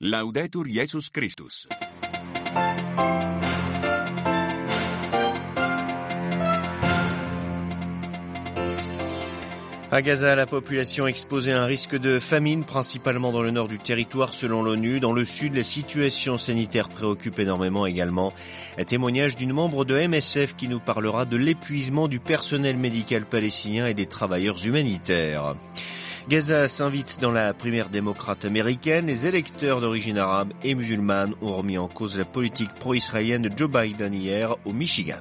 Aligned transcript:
Laudetur 0.00 0.64
Jesus 0.64 1.10
Christus. 1.12 1.66
À 9.90 10.00
Gaza, 10.00 10.36
la 10.36 10.46
population 10.46 11.08
exposée 11.08 11.50
à 11.50 11.60
un 11.60 11.64
risque 11.64 11.96
de 11.96 12.20
famine, 12.20 12.64
principalement 12.64 13.32
dans 13.32 13.42
le 13.42 13.50
nord 13.50 13.66
du 13.66 13.78
territoire 13.78 14.34
selon 14.34 14.62
l'ONU. 14.62 15.00
Dans 15.00 15.12
le 15.12 15.24
sud, 15.24 15.56
la 15.56 15.64
situation 15.64 16.38
sanitaire 16.38 16.90
préoccupe 16.90 17.40
énormément 17.40 17.84
également. 17.84 18.32
Un 18.78 18.84
témoignage 18.84 19.34
d'une 19.34 19.52
membre 19.52 19.84
de 19.84 19.98
MSF 19.98 20.54
qui 20.54 20.68
nous 20.68 20.78
parlera 20.78 21.24
de 21.24 21.36
l'épuisement 21.36 22.06
du 22.06 22.20
personnel 22.20 22.76
médical 22.76 23.26
palestinien 23.26 23.88
et 23.88 23.94
des 23.94 24.06
travailleurs 24.06 24.64
humanitaires. 24.64 25.56
Gaza 26.28 26.68
s'invite 26.68 27.20
dans 27.22 27.30
la 27.30 27.54
primaire 27.54 27.88
démocrate 27.88 28.44
américaine. 28.44 29.06
Les 29.06 29.26
électeurs 29.26 29.80
d'origine 29.80 30.18
arabe 30.18 30.52
et 30.62 30.74
musulmane 30.74 31.32
ont 31.40 31.54
remis 31.54 31.78
en 31.78 31.88
cause 31.88 32.18
la 32.18 32.26
politique 32.26 32.74
pro-israélienne 32.74 33.40
de 33.40 33.50
Joe 33.56 33.70
Biden 33.70 34.12
hier 34.12 34.54
au 34.66 34.74
Michigan. 34.74 35.14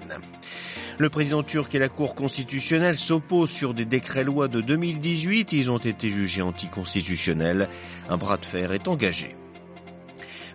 Le 0.97 1.09
président 1.09 1.43
turc 1.43 1.73
et 1.73 1.79
la 1.79 1.87
Cour 1.87 2.13
constitutionnelle 2.13 2.95
s'opposent 2.95 3.51
sur 3.51 3.73
des 3.73 3.85
décrets-lois 3.85 4.49
de 4.49 4.59
2018. 4.59 5.53
Ils 5.53 5.71
ont 5.71 5.77
été 5.77 6.09
jugés 6.09 6.41
anticonstitutionnels. 6.41 7.69
Un 8.09 8.17
bras 8.17 8.35
de 8.35 8.45
fer 8.45 8.73
est 8.73 8.89
engagé. 8.89 9.33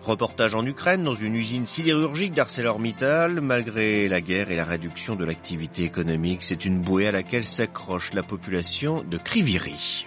Reportage 0.03 0.53
en 0.53 0.63
Ukraine 0.67 1.03
dans 1.03 1.15
une 1.15 1.33
usine 1.33 1.65
sidérurgique 1.65 2.33
d'ArcelorMittal. 2.33 3.41
Malgré 3.41 4.07
la 4.07 4.21
guerre 4.21 4.51
et 4.51 4.55
la 4.55 4.65
réduction 4.65 5.15
de 5.15 5.25
l'activité 5.25 5.83
économique, 5.83 6.43
c'est 6.43 6.63
une 6.63 6.79
bouée 6.79 7.07
à 7.07 7.11
laquelle 7.11 7.43
s'accroche 7.43 8.13
la 8.13 8.21
population 8.21 9.03
de 9.03 9.17
Kriviri. 9.17 10.05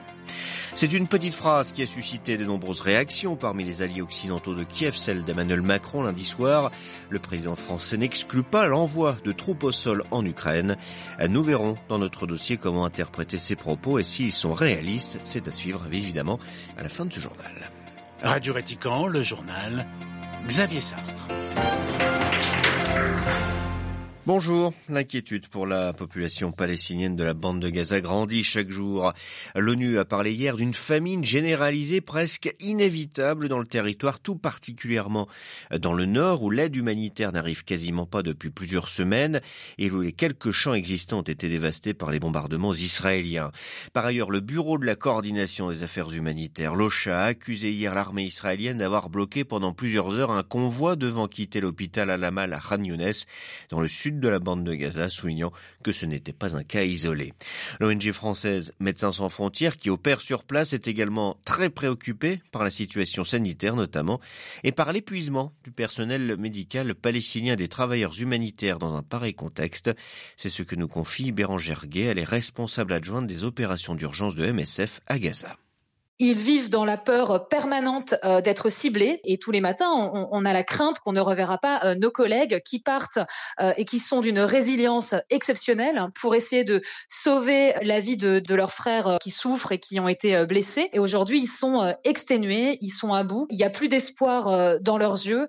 C'est 0.76 0.92
une 0.92 1.08
petite 1.08 1.32
phrase 1.32 1.72
qui 1.72 1.82
a 1.82 1.86
suscité 1.86 2.36
de 2.36 2.44
nombreuses 2.44 2.82
réactions 2.82 3.34
parmi 3.34 3.64
les 3.64 3.80
alliés 3.80 4.02
occidentaux 4.02 4.54
de 4.54 4.62
Kiev, 4.62 4.94
celle 4.94 5.24
d'Emmanuel 5.24 5.62
Macron 5.62 6.02
lundi 6.02 6.26
soir. 6.26 6.70
Le 7.08 7.18
président 7.18 7.56
français 7.56 7.96
n'exclut 7.96 8.42
pas 8.42 8.66
l'envoi 8.66 9.16
de 9.24 9.32
troupes 9.32 9.64
au 9.64 9.72
sol 9.72 10.04
en 10.10 10.22
Ukraine. 10.26 10.76
Nous 11.26 11.42
verrons 11.42 11.78
dans 11.88 11.98
notre 11.98 12.26
dossier 12.26 12.58
comment 12.58 12.84
interpréter 12.84 13.38
ces 13.38 13.56
propos 13.56 13.98
et 13.98 14.04
s'ils 14.04 14.34
sont 14.34 14.52
réalistes. 14.52 15.18
C'est 15.24 15.48
à 15.48 15.50
suivre 15.50 15.86
évidemment 15.90 16.38
à 16.76 16.82
la 16.82 16.90
fin 16.90 17.06
de 17.06 17.12
ce 17.12 17.20
journal. 17.20 17.70
Radio 18.22 18.52
Vatican, 18.52 19.06
le 19.06 19.22
journal 19.22 19.86
Xavier 20.46 20.82
Sartre. 20.82 21.26
Bonjour. 24.26 24.72
L'inquiétude 24.88 25.46
pour 25.46 25.68
la 25.68 25.92
population 25.92 26.50
palestinienne 26.50 27.14
de 27.14 27.22
la 27.22 27.32
bande 27.32 27.60
de 27.60 27.68
Gaza 27.68 28.00
grandit 28.00 28.42
chaque 28.42 28.72
jour. 28.72 29.12
L'ONU 29.54 30.00
a 30.00 30.04
parlé 30.04 30.32
hier 30.32 30.56
d'une 30.56 30.74
famine 30.74 31.24
généralisée 31.24 32.00
presque 32.00 32.52
inévitable 32.58 33.48
dans 33.48 33.60
le 33.60 33.68
territoire, 33.68 34.18
tout 34.18 34.34
particulièrement 34.34 35.28
dans 35.78 35.92
le 35.92 36.06
nord 36.06 36.42
où 36.42 36.50
l'aide 36.50 36.74
humanitaire 36.74 37.30
n'arrive 37.30 37.62
quasiment 37.62 38.04
pas 38.04 38.24
depuis 38.24 38.50
plusieurs 38.50 38.88
semaines 38.88 39.40
et 39.78 39.92
où 39.92 40.00
les 40.00 40.10
quelques 40.10 40.50
champs 40.50 40.74
existants 40.74 41.20
ont 41.20 41.22
été 41.22 41.48
dévastés 41.48 41.94
par 41.94 42.10
les 42.10 42.18
bombardements 42.18 42.74
israéliens. 42.74 43.52
Par 43.92 44.06
ailleurs, 44.06 44.32
le 44.32 44.40
Bureau 44.40 44.76
de 44.76 44.86
la 44.86 44.96
coordination 44.96 45.70
des 45.70 45.84
affaires 45.84 46.12
humanitaires, 46.12 46.74
l'OCHA, 46.74 47.16
a 47.16 47.26
accusé 47.26 47.70
hier 47.70 47.94
l'armée 47.94 48.24
israélienne 48.24 48.78
d'avoir 48.78 49.08
bloqué 49.08 49.44
pendant 49.44 49.72
plusieurs 49.72 50.12
heures 50.16 50.32
un 50.32 50.42
convoi 50.42 50.96
devant 50.96 51.28
quitter 51.28 51.60
l'hôpital 51.60 52.10
Al-Amal 52.10 52.52
à 52.52 52.58
Khan 52.58 52.82
Younes, 52.82 53.12
dans 53.70 53.80
le 53.80 53.86
sud 53.86 54.15
de 54.20 54.28
la 54.28 54.38
bande 54.38 54.64
de 54.64 54.74
Gaza, 54.74 55.10
soulignant 55.10 55.52
que 55.82 55.92
ce 55.92 56.06
n'était 56.06 56.32
pas 56.32 56.56
un 56.56 56.62
cas 56.62 56.84
isolé. 56.84 57.32
L'ONG 57.80 58.12
française 58.12 58.72
Médecins 58.80 59.12
sans 59.12 59.28
frontières, 59.28 59.76
qui 59.76 59.90
opère 59.90 60.20
sur 60.20 60.44
place, 60.44 60.72
est 60.72 60.88
également 60.88 61.38
très 61.44 61.70
préoccupée 61.70 62.40
par 62.52 62.64
la 62.64 62.70
situation 62.70 63.24
sanitaire 63.24 63.76
notamment, 63.76 64.20
et 64.64 64.72
par 64.72 64.92
l'épuisement 64.92 65.52
du 65.64 65.70
personnel 65.70 66.36
médical 66.38 66.94
palestinien 66.94 67.56
des 67.56 67.68
travailleurs 67.68 68.20
humanitaires 68.20 68.78
dans 68.78 68.96
un 68.96 69.02
pareil 69.02 69.34
contexte. 69.34 69.90
C'est 70.36 70.50
ce 70.50 70.62
que 70.62 70.76
nous 70.76 70.88
confie 70.88 71.32
Bérangère 71.32 71.84
elle 71.94 72.18
est 72.18 72.24
responsable 72.24 72.92
adjointe 72.92 73.26
des 73.26 73.44
opérations 73.44 73.94
d'urgence 73.94 74.34
de 74.34 74.50
MSF 74.50 75.00
à 75.06 75.18
Gaza. 75.18 75.56
Ils 76.18 76.34
vivent 76.34 76.70
dans 76.70 76.86
la 76.86 76.96
peur 76.96 77.46
permanente 77.48 78.14
euh, 78.24 78.40
d'être 78.40 78.70
ciblés 78.70 79.20
et 79.24 79.36
tous 79.36 79.50
les 79.50 79.60
matins, 79.60 79.90
on, 79.90 80.44
a 80.46 80.52
la 80.54 80.62
crainte 80.62 80.98
qu'on 81.00 81.12
ne 81.12 81.20
reverra 81.20 81.58
pas 81.58 81.80
euh, 81.84 81.94
nos 81.94 82.10
collègues 82.10 82.62
qui 82.64 82.80
partent 82.80 83.18
euh, 83.60 83.74
et 83.76 83.84
qui 83.84 83.98
sont 83.98 84.22
d'une 84.22 84.38
résilience 84.38 85.14
exceptionnelle 85.28 86.06
pour 86.18 86.34
essayer 86.34 86.64
de 86.64 86.80
sauver 87.08 87.74
la 87.82 88.00
vie 88.00 88.16
de, 88.16 88.38
de, 88.38 88.54
leurs 88.54 88.72
frères 88.72 89.18
qui 89.20 89.30
souffrent 89.30 89.72
et 89.72 89.78
qui 89.78 90.00
ont 90.00 90.08
été 90.08 90.46
blessés. 90.46 90.88
Et 90.94 90.98
aujourd'hui, 90.98 91.40
ils 91.40 91.46
sont 91.46 91.94
exténués, 92.04 92.78
ils 92.80 92.90
sont 92.90 93.12
à 93.12 93.22
bout, 93.22 93.46
il 93.50 93.58
n'y 93.58 93.64
a 93.64 93.70
plus 93.70 93.88
d'espoir 93.88 94.80
dans 94.80 94.96
leurs 94.96 95.26
yeux, 95.26 95.48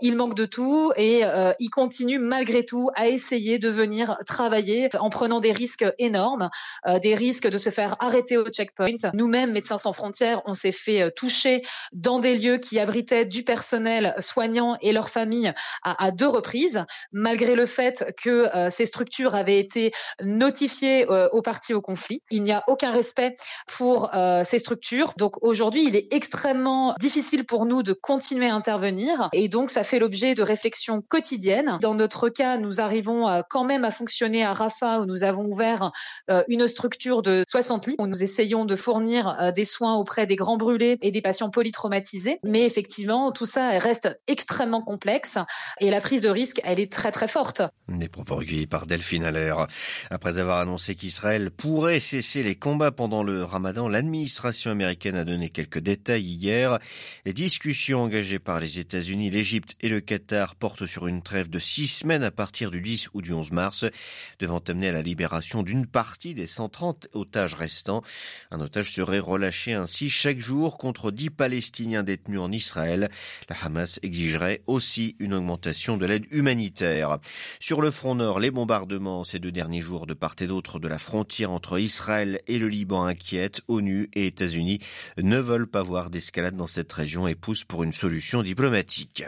ils 0.00 0.16
manquent 0.16 0.36
de 0.36 0.46
tout 0.46 0.92
et 0.96 1.22
ils 1.58 1.70
continuent 1.70 2.20
malgré 2.20 2.64
tout 2.64 2.90
à 2.94 3.08
essayer 3.08 3.58
de 3.58 3.68
venir 3.68 4.16
travailler 4.26 4.88
en 4.98 5.10
prenant 5.10 5.40
des 5.40 5.52
risques 5.52 5.86
énormes, 5.98 6.48
des 7.02 7.14
risques 7.14 7.48
de 7.48 7.58
se 7.58 7.70
faire 7.70 7.96
arrêter 8.00 8.36
au 8.36 8.48
checkpoint. 8.48 9.10
Nous-mêmes, 9.12 9.52
médecins 9.52 9.78
sans 9.78 9.92
frontières, 9.92 10.05
on 10.44 10.54
s'est 10.54 10.72
fait 10.72 11.02
euh, 11.02 11.10
toucher 11.10 11.62
dans 11.92 12.18
des 12.18 12.36
lieux 12.36 12.58
qui 12.58 12.78
abritaient 12.78 13.24
du 13.24 13.42
personnel 13.42 14.14
soignant 14.18 14.76
et 14.80 14.92
leurs 14.92 15.08
familles 15.08 15.52
à, 15.82 16.10
deux 16.10 16.28
reprises, 16.28 16.84
malgré 17.12 17.54
le 17.54 17.66
fait 17.66 18.12
que 18.22 18.46
euh, 18.54 18.70
ces 18.70 18.86
structures 18.86 19.34
avaient 19.34 19.58
été 19.58 19.92
notifiées 20.22 21.10
euh, 21.10 21.28
aux 21.32 21.42
parties 21.42 21.74
au 21.74 21.80
conflit. 21.80 22.22
Il 22.30 22.42
n'y 22.42 22.52
a 22.52 22.62
aucun 22.66 22.90
respect 22.90 23.36
pour 23.66 24.10
ces 24.44 24.58
structures. 24.58 25.12
Donc 25.16 25.42
aujourd'hui, 25.42 25.84
il 25.86 25.96
est 25.96 26.12
extrêmement 26.12 26.94
difficile 27.00 27.44
pour 27.44 27.66
nous 27.66 27.82
de 27.82 27.92
continuer 27.92 28.48
à 28.48 28.54
intervenir 28.54 29.28
et 29.32 29.48
donc 29.48 29.70
ça 29.70 29.84
fait 29.84 29.98
l'objet 29.98 30.34
de 30.34 30.42
réflexions 30.42 31.02
quotidiennes. 31.02 31.78
Dans 31.80 31.94
notre 31.94 32.28
cas, 32.28 32.56
nous 32.56 32.80
arrivons 32.80 33.42
quand 33.50 33.64
même 33.64 33.84
à 33.84 33.90
fonctionner 33.90 34.44
à 34.44 34.52
Rafah 34.52 35.00
où 35.00 35.06
nous 35.06 35.24
avons 35.24 35.44
ouvert 35.44 35.92
une 36.48 36.68
structure 36.68 37.22
de 37.22 37.44
60 37.46 37.86
lits 37.86 37.96
où 37.98 38.06
nous 38.06 38.22
essayons 38.22 38.64
de 38.64 38.76
fournir 38.76 39.52
des 39.54 39.64
soins 39.64 39.95
auprès 39.98 40.26
des 40.26 40.36
grands 40.36 40.56
brûlés 40.56 40.98
et 41.02 41.10
des 41.10 41.22
patients 41.22 41.50
polytraumatisés. 41.50 42.38
Mais 42.44 42.64
effectivement, 42.64 43.32
tout 43.32 43.46
ça 43.46 43.70
reste 43.78 44.20
extrêmement 44.26 44.82
complexe 44.82 45.38
et 45.80 45.90
la 45.90 46.00
prise 46.00 46.22
de 46.22 46.28
risque, 46.28 46.60
elle 46.64 46.80
est 46.80 46.92
très 46.92 47.12
très 47.12 47.28
forte. 47.28 47.62
Des 47.88 48.08
propos 48.08 48.36
recueillis 48.36 48.66
par 48.66 48.86
Delphine 48.86 49.24
Allaire. 49.24 49.66
Après 50.10 50.38
avoir 50.38 50.58
annoncé 50.58 50.94
qu'Israël 50.94 51.50
pourrait 51.50 52.00
cesser 52.00 52.42
les 52.42 52.54
combats 52.54 52.92
pendant 52.92 53.22
le 53.22 53.44
ramadan, 53.44 53.88
l'administration 53.88 54.70
américaine 54.70 55.16
a 55.16 55.24
donné 55.24 55.50
quelques 55.50 55.78
détails 55.78 56.24
hier. 56.24 56.78
Les 57.24 57.32
discussions 57.32 58.02
engagées 58.02 58.38
par 58.38 58.60
les 58.60 58.78
États-Unis, 58.78 59.30
l'Égypte 59.30 59.76
et 59.80 59.88
le 59.88 60.00
Qatar 60.00 60.54
portent 60.54 60.86
sur 60.86 61.06
une 61.06 61.22
trêve 61.22 61.48
de 61.48 61.58
six 61.58 61.86
semaines 61.86 62.22
à 62.22 62.30
partir 62.30 62.70
du 62.70 62.80
10 62.80 63.10
ou 63.14 63.22
du 63.22 63.32
11 63.32 63.52
mars, 63.52 63.84
devant 64.38 64.58
amener 64.58 64.88
à 64.88 64.92
la 64.92 65.02
libération 65.02 65.62
d'une 65.62 65.86
partie 65.86 66.34
des 66.34 66.46
130 66.46 67.08
otages 67.12 67.54
restants. 67.54 68.02
Un 68.50 68.60
otage 68.60 68.92
serait 68.92 69.18
relâché 69.18 69.72
un 69.72 69.85
ainsi 69.86 70.10
chaque 70.10 70.40
jour 70.40 70.78
contre 70.78 71.12
10 71.12 71.30
Palestiniens 71.30 72.02
détenus 72.02 72.40
en 72.40 72.50
Israël. 72.50 73.08
La 73.48 73.54
Hamas 73.62 74.00
exigerait 74.02 74.62
aussi 74.66 75.14
une 75.20 75.32
augmentation 75.32 75.96
de 75.96 76.04
l'aide 76.06 76.26
humanitaire. 76.32 77.18
Sur 77.60 77.80
le 77.80 77.92
front 77.92 78.16
nord, 78.16 78.40
les 78.40 78.50
bombardements 78.50 79.22
ces 79.22 79.38
deux 79.38 79.52
derniers 79.52 79.80
jours 79.80 80.08
de 80.08 80.12
part 80.12 80.34
et 80.40 80.48
d'autre 80.48 80.80
de 80.80 80.88
la 80.88 80.98
frontière 80.98 81.52
entre 81.52 81.78
Israël 81.78 82.40
et 82.48 82.58
le 82.58 82.66
Liban 82.66 83.04
inquiètent. 83.04 83.60
ONU 83.68 84.10
et 84.14 84.26
États-Unis 84.26 84.80
ne 85.22 85.38
veulent 85.38 85.68
pas 85.68 85.84
voir 85.84 86.10
d'escalade 86.10 86.56
dans 86.56 86.66
cette 86.66 86.92
région 86.92 87.28
et 87.28 87.36
poussent 87.36 87.62
pour 87.62 87.84
une 87.84 87.92
solution 87.92 88.42
diplomatique. 88.42 89.22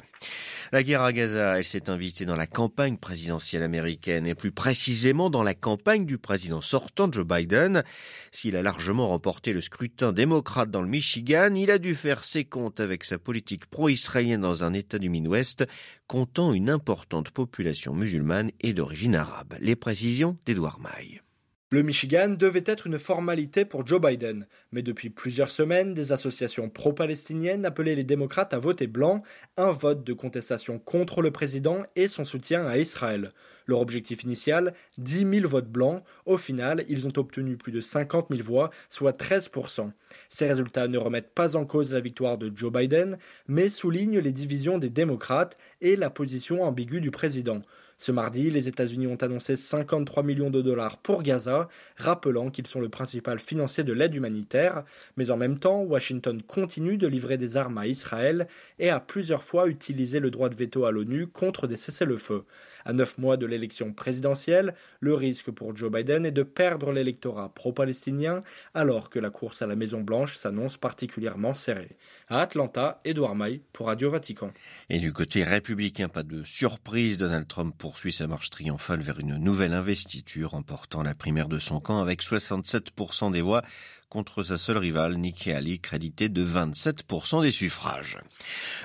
La 0.70 0.82
guerre 0.82 1.02
à 1.02 1.14
Gaza, 1.14 1.58
elle 1.58 1.64
s'est 1.64 1.88
invitée 1.88 2.26
dans 2.26 2.36
la 2.36 2.46
campagne 2.46 2.98
présidentielle 2.98 3.62
américaine 3.62 4.26
et 4.26 4.34
plus 4.34 4.52
précisément 4.52 5.30
dans 5.30 5.42
la 5.42 5.54
campagne 5.54 6.04
du 6.04 6.18
président 6.18 6.60
sortant 6.60 7.10
Joe 7.10 7.26
Biden. 7.26 7.84
S'il 8.32 8.54
a 8.54 8.62
largement 8.62 9.08
remporté 9.08 9.54
le 9.54 9.62
scrutin 9.62 10.12
démocrate 10.12 10.70
dans 10.70 10.82
le 10.82 10.88
Michigan, 10.88 11.54
il 11.54 11.70
a 11.70 11.78
dû 11.78 11.94
faire 11.94 12.22
ses 12.22 12.44
comptes 12.44 12.80
avec 12.80 13.04
sa 13.04 13.18
politique 13.18 13.64
pro-israélienne 13.66 14.42
dans 14.42 14.62
un 14.62 14.74
État 14.74 14.98
du 14.98 15.09
Midwest 15.09 15.65
comptant 16.06 16.53
une 16.53 16.68
importante 16.68 17.30
population 17.30 17.94
musulmane 17.94 18.50
et 18.60 18.74
d'origine 18.74 19.14
arabe. 19.14 19.54
Les 19.60 19.76
précisions 19.76 20.36
d'Edouard 20.44 20.80
Maille. 20.80 21.22
Le 21.70 21.82
Michigan 21.82 22.30
devait 22.30 22.65
être 22.65 22.86
une 22.86 22.98
formalité 22.98 23.66
pour 23.66 23.86
Joe 23.86 24.00
Biden, 24.00 24.47
mais 24.72 24.80
depuis 24.80 25.10
plusieurs 25.10 25.50
semaines, 25.50 25.92
des 25.92 26.12
associations 26.12 26.70
pro-palestiniennes 26.70 27.66
appelaient 27.66 27.94
les 27.94 28.04
démocrates 28.04 28.54
à 28.54 28.59
voter 28.59 28.86
blanc, 28.86 29.22
un 29.59 29.70
vote 29.70 30.03
de 30.03 30.15
contestation 30.15 30.78
contre 30.78 31.20
le 31.20 31.30
président 31.30 31.82
et 31.94 32.09
son 32.09 32.24
soutien 32.24 32.66
à 32.66 32.78
Israël. 32.78 33.34
Leur 33.66 33.80
objectif 33.80 34.22
initial, 34.22 34.72
10 34.97 35.41
000 35.41 35.47
votes 35.47 35.68
blancs. 35.68 36.03
Au 36.24 36.38
final, 36.38 36.86
ils 36.88 37.06
ont 37.06 37.12
obtenu 37.18 37.59
plus 37.59 37.72
de 37.72 37.82
50 37.82 38.28
000 38.30 38.42
voix, 38.42 38.71
soit 38.88 39.21
13% 39.21 39.91
Ces 40.30 40.47
résultats 40.47 40.88
ne 40.88 40.97
remettent 40.97 41.34
pas 41.34 41.54
en 41.54 41.66
cause 41.66 41.92
la 41.92 42.00
victoire 42.00 42.38
de 42.38 42.50
Joe 42.56 42.72
Biden, 42.72 43.18
mais 43.47 43.68
soulignent 43.68 44.21
les 44.21 44.32
divisions 44.32 44.78
des 44.78 44.88
démocrates 44.88 45.59
et 45.82 45.97
la 45.97 46.09
position 46.09 46.62
ambiguë 46.62 47.03
du 47.03 47.10
président. 47.10 47.60
Ce 48.00 48.12
mardi, 48.12 48.48
les 48.48 48.68
États-Unis 48.68 49.09
ont 49.09 49.16
annoncé 49.16 49.56
53 49.56 50.22
millions 50.22 50.50
de 50.50 50.62
dollars 50.62 50.98
pour 50.98 51.24
Gaza, 51.24 51.68
rappelant 51.97 52.48
qu'ils 52.48 52.68
sont 52.68 52.80
le 52.80 52.89
principal 52.89 53.41
financier 53.41 53.83
de 53.83 53.92
l'aide 53.92 54.15
humanitaire. 54.15 54.84
Mais 55.16 55.33
en 55.33 55.36
même 55.36 55.59
temps, 55.59 55.83
Washington 55.83 56.41
continue 56.41 56.97
de 56.97 57.09
livrer 57.09 57.39
des 57.39 57.56
armes 57.56 57.77
à 57.77 57.89
Israël 57.89 58.47
et 58.78 58.89
a 58.89 59.00
plusieurs 59.00 59.42
fois 59.42 59.66
utilisé 59.66 60.21
le 60.21 60.30
droit 60.30 60.48
de 60.48 60.54
veto 60.54 60.84
à 60.84 60.92
l'ONU 60.92 61.27
contre 61.27 61.66
des 61.66 61.77
cessez-le-feu. 61.77 62.45
À 62.88 62.94
neuf 62.94 63.18
mois 63.18 63.36
de 63.36 63.44
l'élection 63.44 63.92
présidentielle, 63.92 64.74
le 65.00 65.12
risque 65.12 65.50
pour 65.50 65.76
Joe 65.76 65.92
Biden 65.92 66.24
est 66.24 66.30
de 66.30 66.42
perdre 66.42 66.90
l'électorat 66.90 67.52
pro-palestinien 67.54 68.40
alors 68.72 69.10
que 69.10 69.18
la 69.18 69.28
course 69.28 69.60
à 69.60 69.66
la 69.66 69.76
Maison-Blanche 69.76 70.36
s'annonce 70.36 70.78
particulièrement 70.78 71.52
serrée. 71.52 71.98
À 72.28 72.40
Atlanta, 72.40 73.02
Edouard 73.04 73.34
May 73.34 73.60
pour 73.74 73.88
Radio 73.88 74.10
Vatican. 74.10 74.52
Et 74.88 75.00
du 75.00 75.12
côté 75.12 75.44
républicain, 75.44 76.08
pas 76.08 76.22
de 76.22 76.42
surprise, 76.44 77.18
Donald 77.18 77.46
Trump 77.46 77.74
poursuit 77.76 78.14
sa 78.14 78.26
marche 78.26 78.48
triomphale 78.48 79.00
vers 79.00 79.20
une 79.20 79.36
nouvelle 79.36 79.74
investiture, 79.74 80.54
emportant 80.54 81.02
la 81.02 81.14
primaire 81.14 81.48
de 81.48 81.58
son 81.58 81.80
camp 81.80 82.00
avec 82.00 82.22
67% 82.22 83.32
des 83.32 83.42
voix 83.42 83.60
contre 84.09 84.43
sa 84.43 84.57
seule 84.57 84.78
rivale, 84.78 85.16
Nikki 85.16 85.53
Haley, 85.53 85.78
créditée 85.78 86.28
de 86.28 86.45
27% 86.45 87.43
des 87.43 87.51
suffrages. 87.51 88.19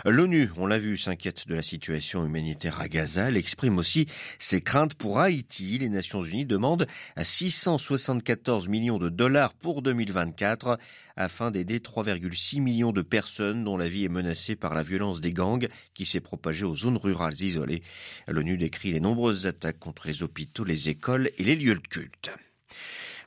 L'ONU, 0.05 0.51
on 0.57 0.67
l'a 0.67 0.79
vu, 0.79 0.97
s'inquiète 0.97 1.47
de 1.47 1.55
la 1.55 1.61
situation 1.61 2.25
humanitaire 2.25 2.81
à 2.81 2.89
Gaza. 2.89 3.29
Elle 3.29 3.37
exprime 3.37 3.77
aussi 3.77 4.07
ses 4.37 4.61
craintes 4.61 4.95
pour 4.95 5.19
Haïti. 5.19 5.77
Les 5.77 5.89
Nations 5.89 6.23
Unies 6.23 6.45
demandent 6.45 6.87
à 7.15 7.23
674 7.23 8.67
millions 8.67 8.97
de 8.97 9.09
dollars 9.09 9.53
pour 9.53 9.81
2024 9.81 10.77
afin 11.15 11.51
d'aider 11.51 11.79
3,6 11.79 12.59
millions 12.61 12.91
de 12.91 13.01
personnes 13.01 13.63
dont 13.63 13.77
la 13.77 13.87
vie 13.87 14.03
est 14.03 14.09
menacée 14.09 14.55
par 14.55 14.73
la 14.73 14.83
violence 14.83 15.21
des 15.21 15.31
gangs 15.31 15.67
qui 15.93 16.05
s'est 16.05 16.19
propagée 16.19 16.65
aux 16.65 16.75
zones 16.75 16.97
rurales 16.97 17.39
isolées. 17.39 17.83
L'ONU 18.27 18.57
décrit 18.57 18.91
les 18.91 18.99
nombreuses 18.99 19.45
attaques 19.45 19.79
contre 19.79 20.07
les 20.07 20.23
hôpitaux, 20.23 20.65
les 20.65 20.89
écoles 20.89 21.29
et 21.37 21.43
les 21.43 21.55
lieux 21.55 21.75
de 21.75 21.87
culte. 21.87 22.31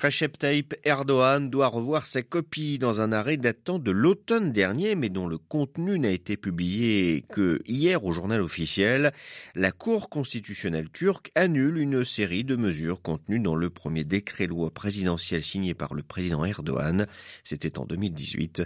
Recep 0.01 0.37
Tayyip 0.39 0.75
Erdogan 0.85 1.49
doit 1.49 1.69
revoir 1.69 2.05
sa 2.05 2.23
copie 2.23 2.79
dans 2.79 3.01
un 3.01 3.13
arrêt 3.13 3.39
datant 3.39 3.79
de 3.79 3.91
l'automne 3.91 4.53
dernier, 4.53 4.95
mais 4.95 5.09
dont 5.09 5.27
le 5.27 5.39
contenu 5.39 5.99
n'a 5.99 6.11
été 6.11 6.37
publié 6.37 7.25
que 7.31 7.63
hier 7.67 8.05
au 8.05 8.13
journal 8.13 8.43
officiel. 8.43 9.13
La 9.55 9.73
Cour 9.73 10.11
constitutionnelle 10.11 10.91
turque 10.91 11.33
annule 11.35 11.79
une 11.79 12.05
série 12.05 12.45
de 12.45 12.57
mesures 12.57 13.01
contenues 13.01 13.41
dans 13.41 13.55
le 13.55 13.71
premier 13.71 14.05
décret-loi 14.05 14.71
présidentiel 14.71 15.43
signé 15.43 15.73
par 15.73 15.95
le 15.95 16.03
président 16.03 16.45
Erdogan. 16.45 17.07
C'était 17.43 17.79
en 17.79 17.87
2018. 17.87 18.65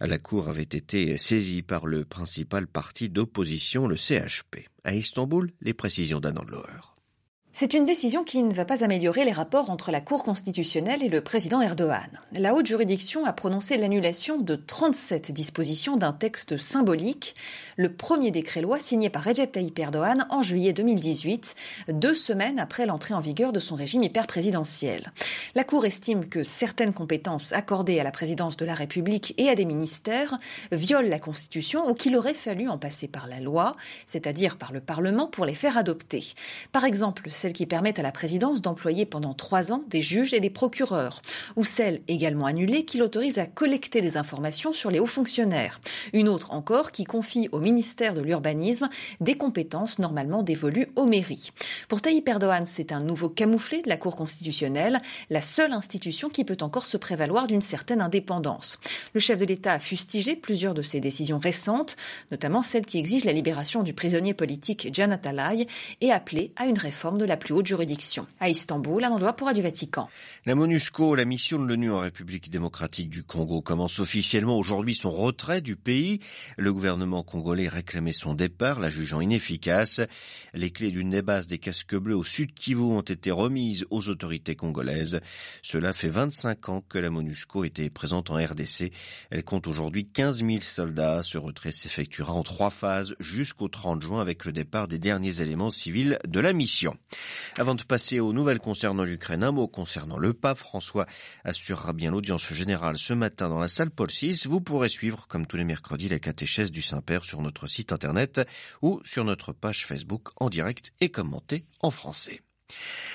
La 0.00 0.18
Cour 0.18 0.48
avait 0.48 0.62
été 0.62 1.16
saisie 1.16 1.62
par 1.62 1.86
le 1.86 2.04
principal 2.04 2.66
parti 2.66 3.08
d'opposition, 3.08 3.86
le 3.86 3.96
CHP. 3.96 4.68
À 4.82 4.94
Istanbul, 4.94 5.52
les 5.60 5.74
précisions 5.74 6.18
d'Anand 6.18 6.44
Loher. 6.44 6.91
C'est 7.54 7.74
une 7.74 7.84
décision 7.84 8.24
qui 8.24 8.42
ne 8.42 8.54
va 8.54 8.64
pas 8.64 8.82
améliorer 8.82 9.26
les 9.26 9.32
rapports 9.32 9.68
entre 9.68 9.90
la 9.90 10.00
Cour 10.00 10.24
constitutionnelle 10.24 11.02
et 11.02 11.10
le 11.10 11.20
président 11.20 11.60
Erdogan. 11.60 12.08
La 12.32 12.54
haute 12.54 12.64
juridiction 12.64 13.26
a 13.26 13.34
prononcé 13.34 13.76
l'annulation 13.76 14.38
de 14.38 14.56
37 14.56 15.32
dispositions 15.32 15.98
d'un 15.98 16.14
texte 16.14 16.56
symbolique, 16.56 17.36
le 17.76 17.92
premier 17.92 18.30
décret-loi 18.30 18.78
signé 18.78 19.10
par 19.10 19.24
Recep 19.24 19.52
Tayyip 19.52 19.78
Erdogan 19.78 20.26
en 20.30 20.42
juillet 20.42 20.72
2018, 20.72 21.54
deux 21.88 22.14
semaines 22.14 22.58
après 22.58 22.86
l'entrée 22.86 23.12
en 23.12 23.20
vigueur 23.20 23.52
de 23.52 23.60
son 23.60 23.74
régime 23.74 24.02
hyper-présidentiel. 24.02 25.12
La 25.54 25.64
Cour 25.64 25.84
estime 25.84 26.30
que 26.30 26.44
certaines 26.44 26.94
compétences 26.94 27.52
accordées 27.52 28.00
à 28.00 28.04
la 28.04 28.12
présidence 28.12 28.56
de 28.56 28.64
la 28.64 28.74
République 28.74 29.34
et 29.36 29.50
à 29.50 29.54
des 29.54 29.66
ministères 29.66 30.38
violent 30.72 31.10
la 31.10 31.18
Constitution 31.18 31.86
ou 31.86 31.92
qu'il 31.92 32.16
aurait 32.16 32.32
fallu 32.32 32.70
en 32.70 32.78
passer 32.78 33.08
par 33.08 33.26
la 33.26 33.40
loi, 33.40 33.76
c'est-à-dire 34.06 34.56
par 34.56 34.72
le 34.72 34.80
Parlement 34.80 35.26
pour 35.26 35.44
les 35.44 35.54
faire 35.54 35.76
adopter. 35.76 36.24
Par 36.72 36.86
exemple, 36.86 37.28
celles 37.42 37.52
qui 37.52 37.66
permettent 37.66 37.98
à 37.98 38.02
la 38.02 38.12
présidence 38.12 38.62
d'employer 38.62 39.04
pendant 39.04 39.34
trois 39.34 39.72
ans 39.72 39.82
des 39.88 40.00
juges 40.00 40.32
et 40.32 40.38
des 40.38 40.48
procureurs, 40.48 41.22
ou 41.56 41.64
celle 41.64 42.00
également 42.06 42.46
annulée 42.46 42.84
qui 42.84 42.98
l'autorise 42.98 43.40
à 43.40 43.46
collecter 43.46 44.00
des 44.00 44.16
informations 44.16 44.72
sur 44.72 44.92
les 44.92 45.00
hauts 45.00 45.06
fonctionnaires. 45.06 45.80
Une 46.12 46.28
autre 46.28 46.52
encore 46.52 46.92
qui 46.92 47.02
confie 47.02 47.48
au 47.50 47.58
ministère 47.58 48.14
de 48.14 48.20
l'Urbanisme 48.20 48.88
des 49.20 49.34
compétences 49.34 49.98
normalement 49.98 50.44
dévolues 50.44 50.86
aux 50.94 51.06
mairies. 51.06 51.50
Pour 51.88 52.00
Tayyip 52.00 52.28
Erdogan, 52.28 52.64
c'est 52.64 52.92
un 52.92 53.00
nouveau 53.00 53.28
camouflé 53.28 53.82
de 53.82 53.88
la 53.88 53.96
Cour 53.96 54.14
constitutionnelle, 54.14 55.02
la 55.28 55.40
seule 55.40 55.72
institution 55.72 56.28
qui 56.28 56.44
peut 56.44 56.58
encore 56.60 56.86
se 56.86 56.96
prévaloir 56.96 57.48
d'une 57.48 57.60
certaine 57.60 58.00
indépendance. 58.00 58.78
Le 59.14 59.20
chef 59.20 59.40
de 59.40 59.46
l'État 59.46 59.72
a 59.72 59.78
fustigé 59.80 60.36
plusieurs 60.36 60.74
de 60.74 60.82
ses 60.82 61.00
décisions 61.00 61.40
récentes, 61.40 61.96
notamment 62.30 62.62
celle 62.62 62.86
qui 62.86 62.98
exige 62.98 63.24
la 63.24 63.32
libération 63.32 63.82
du 63.82 63.94
prisonnier 63.94 64.32
politique 64.32 64.90
Janat 64.92 65.22
Alay 65.24 65.66
et 66.00 66.12
appelé 66.12 66.52
à 66.54 66.66
une 66.66 66.78
réforme 66.78 67.18
de 67.18 67.24
la 67.24 67.31
la 67.32 67.38
plus 67.38 67.54
haute 67.54 67.66
juridiction. 67.66 68.26
À 68.40 68.50
Istanbul, 68.50 69.06
du 69.54 69.62
Vatican. 69.62 70.06
La 70.44 70.54
MONUSCO, 70.54 71.14
la 71.14 71.24
mission 71.24 71.58
de 71.58 71.66
l'ONU 71.66 71.90
en 71.90 72.00
République 72.00 72.50
démocratique 72.50 73.08
du 73.08 73.24
Congo, 73.24 73.62
commence 73.62 74.00
officiellement 74.00 74.58
aujourd'hui 74.58 74.94
son 74.94 75.10
retrait 75.10 75.62
du 75.62 75.76
pays. 75.76 76.20
Le 76.58 76.74
gouvernement 76.74 77.22
congolais 77.22 77.68
réclamait 77.68 78.12
son 78.12 78.34
départ, 78.34 78.80
la 78.80 78.90
jugeant 78.90 79.22
inefficace. 79.22 80.02
Les 80.52 80.70
clés 80.70 80.90
d'une 80.90 81.08
des 81.08 81.22
bases 81.22 81.46
des 81.46 81.56
casques 81.56 81.96
bleus 81.96 82.14
au 82.14 82.22
sud 82.22 82.52
Kivu 82.52 82.82
ont 82.82 83.00
été 83.00 83.30
remises 83.30 83.86
aux 83.88 84.10
autorités 84.10 84.54
congolaises. 84.54 85.20
Cela 85.62 85.94
fait 85.94 86.10
25 86.10 86.68
ans 86.68 86.84
que 86.86 86.98
la 86.98 87.08
MONUSCO 87.08 87.64
était 87.64 87.88
présente 87.88 88.28
en 88.28 88.34
RDC. 88.34 88.92
Elle 89.30 89.44
compte 89.44 89.68
aujourd'hui 89.68 90.04
15 90.04 90.44
000 90.44 90.58
soldats. 90.60 91.22
Ce 91.22 91.38
retrait 91.38 91.72
s'effectuera 91.72 92.34
en 92.34 92.42
trois 92.42 92.70
phases 92.70 93.14
jusqu'au 93.20 93.68
30 93.68 94.02
juin 94.02 94.20
avec 94.20 94.44
le 94.44 94.52
départ 94.52 94.86
des 94.86 94.98
derniers 94.98 95.40
éléments 95.40 95.70
civils 95.70 96.18
de 96.28 96.40
la 96.40 96.52
mission. 96.52 96.94
Avant 97.58 97.74
de 97.74 97.82
passer 97.82 98.20
aux 98.20 98.32
nouvelles 98.32 98.58
concernant 98.58 99.04
l'Ukraine, 99.04 99.42
un 99.42 99.52
mot 99.52 99.68
concernant 99.68 100.18
le 100.18 100.32
pape. 100.32 100.58
François 100.58 101.06
assurera 101.44 101.92
bien 101.92 102.10
l'audience 102.10 102.52
générale 102.52 102.98
ce 102.98 103.14
matin 103.14 103.48
dans 103.48 103.58
la 103.58 103.68
salle 103.68 103.90
Paul 103.90 104.08
VI. 104.08 104.42
Vous 104.46 104.60
pourrez 104.60 104.88
suivre, 104.88 105.26
comme 105.28 105.46
tous 105.46 105.56
les 105.56 105.64
mercredis, 105.64 106.08
la 106.08 106.18
catéchèse 106.18 106.70
du 106.70 106.82
Saint-Père 106.82 107.24
sur 107.24 107.40
notre 107.40 107.66
site 107.66 107.92
internet 107.92 108.40
ou 108.82 109.00
sur 109.04 109.24
notre 109.24 109.52
page 109.52 109.86
Facebook 109.86 110.28
en 110.36 110.48
direct 110.50 110.92
et 111.00 111.10
commenté 111.10 111.64
en 111.80 111.90
français. 111.90 112.42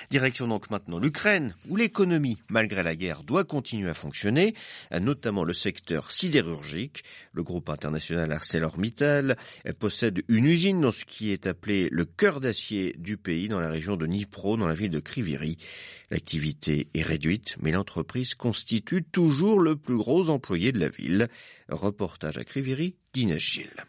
Direction 0.09 0.47
donc 0.47 0.69
maintenant 0.69 0.99
l'Ukraine, 0.99 1.53
où 1.67 1.75
l'économie, 1.75 2.37
malgré 2.49 2.81
la 2.81 2.95
guerre, 2.95 3.23
doit 3.23 3.43
continuer 3.43 3.89
à 3.89 3.93
fonctionner, 3.93 4.53
notamment 5.01 5.43
le 5.43 5.53
secteur 5.53 6.11
sidérurgique. 6.11 7.03
Le 7.33 7.43
groupe 7.43 7.69
international 7.69 8.31
ArcelorMittal 8.31 9.35
possède 9.79 10.23
une 10.29 10.45
usine 10.45 10.79
dans 10.79 10.93
ce 10.93 11.03
qui 11.03 11.31
est 11.31 11.45
appelé 11.45 11.89
le 11.91 12.05
cœur 12.05 12.39
d'acier 12.39 12.95
du 12.97 13.17
pays, 13.17 13.49
dans 13.49 13.59
la 13.59 13.69
région 13.69 13.97
de 13.97 14.05
Dnipro, 14.05 14.55
dans 14.55 14.67
la 14.67 14.75
ville 14.75 14.91
de 14.91 14.99
Kriviri. 14.99 15.57
L'activité 16.09 16.87
est 16.93 17.03
réduite, 17.03 17.57
mais 17.61 17.71
l'entreprise 17.71 18.33
constitue 18.33 19.03
toujours 19.03 19.59
le 19.59 19.75
plus 19.75 19.97
gros 19.97 20.29
employé 20.29 20.71
de 20.71 20.79
la 20.79 20.89
ville. 20.89 21.27
Reportage 21.67 22.37
à 22.37 22.45
Kriviri 22.45 22.95
d'Inès 23.13 23.39
Gilles. 23.39 23.85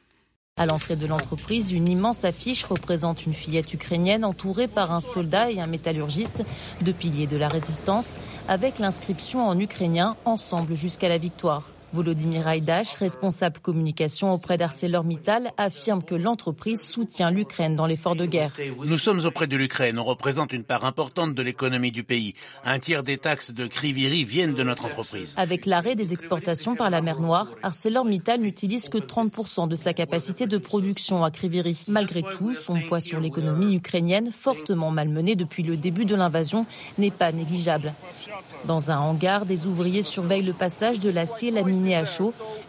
À 0.59 0.67
l'entrée 0.67 0.97
de 0.97 1.07
l'entreprise, 1.07 1.71
une 1.71 1.89
immense 1.89 2.25
affiche 2.25 2.65
représente 2.65 3.25
une 3.25 3.33
fillette 3.33 3.73
ukrainienne 3.73 4.25
entourée 4.25 4.67
par 4.67 4.93
un 4.93 5.01
soldat 5.01 5.53
et 5.53 5.61
un 5.61 5.69
métallurgiste, 5.69 6.43
deux 6.81 6.93
piliers 6.93 7.29
de 7.29 7.37
la 7.37 7.47
résistance, 7.47 8.19
avec 8.49 8.81
l'inscription 8.81 9.47
en 9.47 9.59
ukrainien 9.61 10.17
Ensemble 10.25 10.75
jusqu'à 10.75 11.09
la 11.09 11.19
victoire. 11.19 11.63
Volodymyr 11.95 12.47
Haïdash, 12.47 12.95
responsable 12.97 13.61
communication 13.61 14.33
auprès 14.35 14.59
d'ArcelorMittal, 14.59 15.53
affirme 15.57 16.03
que 16.03 16.15
l'entreprise 16.15 16.83
soutient 16.83 17.31
l'Ukraine 17.31 17.77
dans 17.77 17.87
l'effort 17.87 18.15
de 18.15 18.27
guerre. 18.27 18.51
Nous 18.85 18.99
sommes 18.99 19.25
auprès 19.25 19.47
de 19.47 19.57
l'Ukraine. 19.57 19.99
On 19.99 20.05
représente 20.05 20.53
une 20.53 20.65
part 20.65 20.85
importante 20.85 21.35
de 21.35 21.43
l'économie 21.43 21.91
du 21.91 22.05
pays. 22.05 22.35
Un 22.63 22.79
tiers 22.79 23.03
des 23.03 23.17
taxes 23.17 23.53
de 23.53 23.67
Kriviri 23.67 24.25
viennent 24.25 24.55
de 24.55 24.63
notre 24.63 24.85
entreprise. 24.85 25.35
Avec 25.39 25.65
l'arrêt 25.65 25.95
des 25.95 26.13
exportations 26.13 26.77
par 26.77 26.91
la 26.91 27.01
mer 27.01 27.21
Noire, 27.21 27.49
ArcelorMittal 27.63 28.41
n'utilise 28.41 28.91
que 28.91 28.99
30% 28.99 29.67
de 29.69 29.77
sa 29.77 29.95
capacité 29.95 30.47
de 30.47 30.59
production 30.59 31.25
à 31.25 31.31
Kriviri. 31.31 31.85
Malgré 31.89 32.23
tout, 32.23 32.55
son 32.55 32.81
poids 32.83 33.01
sur 33.01 33.19
l'économie 33.19 33.75
ukrainienne, 33.75 34.31
fortement 34.31 34.91
malmenée 34.91 35.37
depuis 35.37 35.63
le 35.63 35.79
début 35.79 36.05
de 36.05 36.15
l'invasion, 36.15 36.67
n'est 36.99 37.11
pas 37.11 37.33
négligeable. 37.33 37.95
Dans 38.67 38.91
un 38.91 38.99
hangar, 38.99 39.47
des 39.47 39.67
ouvriers 39.67 40.03
surveillent 40.03 40.43
le 40.43 40.53
passage 40.53 41.01
de 41.01 41.11
l'acier 41.11 41.51
laminé 41.51 41.78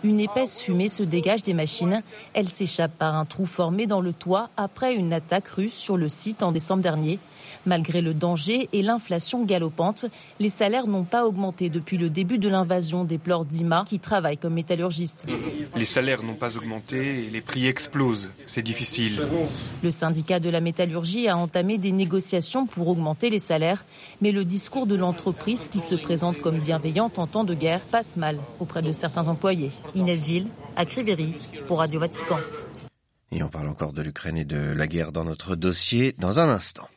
Une 0.04 0.20
épaisse 0.20 0.60
fumée 0.60 0.90
se 0.90 1.04
dégage 1.04 1.44
des 1.44 1.54
machines. 1.54 2.04
Elle 2.34 2.50
s'échappe 2.50 2.98
par 2.98 3.16
un 3.16 3.26
trou 3.26 3.46
formé 3.46 3.88
dans 3.88 4.02
le 4.02 4.14
toit 4.14 4.50
après 4.58 4.96
une 4.96 5.14
attaque 5.14 5.48
russe 5.50 5.74
sur 5.74 5.98
le 5.98 6.10
site 6.10 6.44
en 6.44 6.52
décembre 6.52 6.84
dernier. 6.84 7.20
Malgré 7.66 8.02
le 8.02 8.14
danger 8.14 8.70
et 8.74 8.82
l'inflation 8.82 9.44
galopante, 9.44 10.06
les 10.40 10.50
salaires 10.50 10.88
n'ont 10.88 11.04
pas 11.04 11.26
augmenté 11.26 11.70
depuis 11.70 11.98
le 11.98 12.10
début 12.10 12.38
de 12.38 12.48
l'invasion, 12.48 13.04
déplore 13.04 13.46
Dima, 13.46 13.86
qui 13.88 14.00
travaille 14.00 14.38
comme 14.38 14.54
métallurgiste. 14.54 15.26
Les 15.76 15.86
salaires 15.86 16.24
n'ont 16.24 16.36
pas 16.36 16.56
augmenté 16.56 17.26
et 17.26 17.30
les 17.30 17.42
prix 17.42 17.68
explosent. 17.68 18.30
C'est 18.46 18.62
difficile. 18.62 19.20
Le 19.84 19.92
syndicat 19.92 20.40
de 20.40 20.50
la 20.50 20.62
métallurgie 20.62 21.28
a 21.28 21.38
entamé 21.38 21.78
des 21.78 21.92
négociations 21.92 22.66
pour 22.66 22.88
augmenter 22.88 23.30
les 23.30 23.40
salaires, 23.40 23.84
mais 24.22 24.32
le 24.32 24.46
discours 24.46 24.88
de 24.88 24.96
l'entreprise, 24.96 25.68
qui 25.68 25.80
se 25.80 25.96
présente 25.96 26.40
comme 26.40 26.60
bienveillante 26.60 27.20
en 27.20 27.28
temps 27.28 27.44
de 27.44 27.54
guerre, 27.54 27.82
passe 27.82 28.18
mal 28.18 28.38
auprès 28.60 28.82
de 28.82 28.92
certains 28.92 29.28
employés. 29.28 29.72
Inès 29.96 30.26
Gilles, 30.26 30.48
à 30.76 30.86
Cribéry, 30.86 31.36
pour 31.68 31.80
Radio 31.80 32.00
Vatican. 32.00 32.38
Et 33.32 33.44
on 33.44 33.50
parle 33.50 33.68
encore 33.68 33.94
de 33.94 34.02
l'Ukraine 34.02 34.38
et 34.38 34.46
de 34.46 34.58
la 34.58 34.88
guerre 34.88 35.12
dans 35.12 35.24
notre 35.24 35.56
dossier 35.56 36.16
dans 36.18 36.40
un 36.40 36.50
instant. 36.50 36.88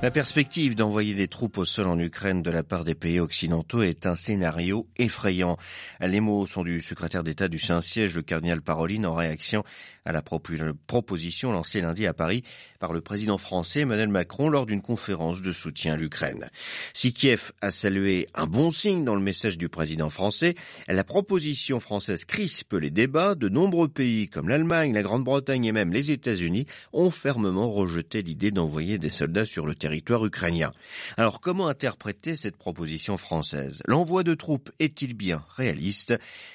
La 0.00 0.12
perspective 0.12 0.76
d'envoyer 0.76 1.16
des 1.16 1.26
troupes 1.26 1.58
au 1.58 1.64
sol 1.64 1.88
en 1.88 1.98
Ukraine 1.98 2.40
de 2.40 2.52
la 2.52 2.62
part 2.62 2.84
des 2.84 2.94
pays 2.94 3.18
occidentaux 3.18 3.82
est 3.82 4.06
un 4.06 4.14
scénario 4.14 4.86
effrayant. 4.96 5.56
Les 6.00 6.20
mots 6.20 6.46
sont 6.46 6.62
du 6.62 6.80
secrétaire 6.80 7.24
d'État 7.24 7.48
du 7.48 7.58
Saint-Siège, 7.58 8.14
le 8.14 8.22
cardinal 8.22 8.62
Paroline, 8.62 9.06
en 9.06 9.14
réaction 9.16 9.64
à 10.08 10.12
la 10.12 10.22
proposition 10.22 11.52
lancée 11.52 11.82
lundi 11.82 12.06
à 12.06 12.14
Paris 12.14 12.42
par 12.78 12.94
le 12.94 13.02
président 13.02 13.36
français 13.36 13.80
Emmanuel 13.80 14.08
Macron 14.08 14.48
lors 14.48 14.64
d'une 14.64 14.80
conférence 14.80 15.42
de 15.42 15.52
soutien 15.52 15.92
à 15.92 15.96
l'Ukraine. 15.96 16.48
Si 16.94 17.12
Kiev 17.12 17.52
a 17.60 17.70
salué 17.70 18.26
un 18.34 18.46
bon 18.46 18.70
signe 18.70 19.04
dans 19.04 19.14
le 19.14 19.20
message 19.20 19.58
du 19.58 19.68
président 19.68 20.08
français, 20.08 20.54
la 20.88 21.04
proposition 21.04 21.78
française 21.78 22.24
crispe 22.24 22.72
les 22.72 22.90
débats. 22.90 23.34
De 23.34 23.50
nombreux 23.50 23.88
pays 23.88 24.28
comme 24.28 24.48
l'Allemagne, 24.48 24.94
la 24.94 25.02
Grande-Bretagne 25.02 25.66
et 25.66 25.72
même 25.72 25.92
les 25.92 26.10
États-Unis 26.10 26.64
ont 26.94 27.10
fermement 27.10 27.70
rejeté 27.70 28.22
l'idée 28.22 28.50
d'envoyer 28.50 28.96
des 28.96 29.10
soldats 29.10 29.44
sur 29.44 29.66
le 29.66 29.74
territoire 29.74 30.24
ukrainien. 30.24 30.72
Alors 31.18 31.42
comment 31.42 31.68
interpréter 31.68 32.34
cette 32.34 32.56
proposition 32.56 33.18
française? 33.18 33.82
L'envoi 33.86 34.22
de 34.22 34.32
troupes 34.32 34.70
est-il 34.78 35.12
bien 35.12 35.44
réaliste? 35.56 36.14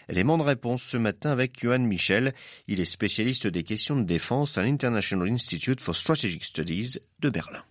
Élément 0.10 0.40
de 0.40 0.44
réponse 0.44 0.82
ce 0.82 0.98
matin 0.98 1.30
avec 1.30 1.60
Johan 1.62 1.78
Michel. 1.80 2.34
Il 2.68 2.80
est 2.80 2.86
spécialiste 2.86 3.43
des 3.48 3.64
questions 3.64 3.96
de 3.96 4.04
défense 4.04 4.58
à 4.58 4.64
l'International 4.64 5.30
Institute 5.32 5.82
for 5.82 5.96
Strategic 5.96 6.44
Studies 6.44 6.98
de 7.20 7.30
Berlin. 7.30 7.64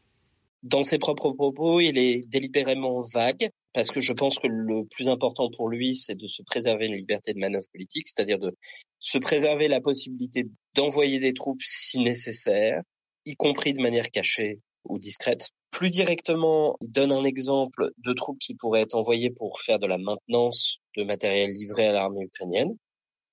Dans 0.62 0.83
ses 0.85 0.99
propres 0.99 1.33
propos, 1.33 1.81
il 1.81 1.99
est 1.99 2.29
délibérément 2.29 3.00
vague 3.00 3.50
parce 3.73 3.91
que 3.91 4.00
je 4.00 4.12
pense 4.12 4.38
que 4.38 4.47
le 4.47 4.85
plus 4.85 5.09
important 5.09 5.50
pour 5.50 5.69
lui, 5.69 5.95
c'est 5.97 6.14
de 6.14 6.26
se 6.29 6.43
préserver 6.43 6.87
une 6.87 6.95
liberté 6.95 7.33
de 7.35 7.41
manœuvre 7.41 7.67
politique, 7.73 8.07
c'est-à-dire 8.09 8.38
de 8.38 8.55
se 9.00 9.19
préserver 9.19 9.67
la 9.67 9.81
possibilité 9.81 10.47
d'envoyer 10.75 11.19
des 11.19 11.33
troupes 11.33 11.62
si 11.64 11.99
nécessaire, 12.00 12.83
y 13.25 13.35
compris 13.35 13.75
de 13.75 13.83
manière 13.83 14.11
cachée 14.11 14.61
ou 14.85 14.99
discrète. 14.99 15.50
Plus 15.71 15.91
directement, 15.91 16.76
il 16.81 16.91
donne 16.91 17.12
un 17.12 17.25
exemple 17.25 17.91
de 17.99 18.12
troupes 18.12 18.38
qui 18.38 18.55
pourraient 18.55 18.83
être 18.83 18.95
envoyées 18.95 19.31
pour 19.31 19.61
faire 19.61 19.79
de 19.79 19.87
la 19.87 19.99
maintenance 19.99 20.79
de 20.97 21.02
matériel 21.02 21.50
livré 21.55 21.87
à 21.87 21.93
l'armée 21.93 22.25
ukrainienne 22.25 22.76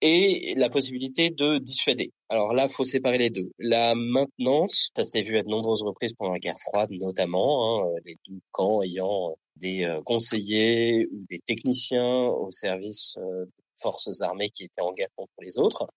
et 0.01 0.53
la 0.55 0.69
possibilité 0.69 1.29
de 1.29 1.59
dissuader. 1.59 2.11
Alors 2.31 2.53
là, 2.53 2.67
faut 2.67 2.85
séparer 2.85 3.17
les 3.17 3.31
deux. 3.31 3.51
La 3.57 3.95
maintenance, 3.95 4.91
ça 4.95 5.03
s'est 5.03 5.23
vu 5.23 5.37
à 5.39 5.43
de 5.43 5.47
nombreuses 5.47 5.81
reprises 5.81 6.13
pendant 6.13 6.33
la 6.33 6.39
guerre 6.39 6.59
froide, 6.59 6.91
notamment, 6.91 7.83
hein, 7.83 7.91
les 8.05 8.17
deux 8.27 8.39
camps 8.51 8.83
ayant 8.83 9.35
des 9.55 9.83
euh, 9.83 9.99
conseillers 10.03 11.07
ou 11.11 11.25
des 11.27 11.39
techniciens 11.39 12.27
au 12.27 12.51
service 12.51 13.17
euh, 13.17 13.45
de 13.45 13.51
forces 13.75 14.21
armées 14.21 14.49
qui 14.51 14.63
étaient 14.63 14.81
en 14.81 14.93
guerre 14.93 15.09
contre 15.15 15.33
les 15.41 15.57
autres. 15.57 15.87